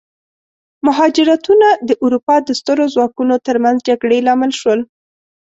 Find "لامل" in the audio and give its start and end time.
4.27-4.51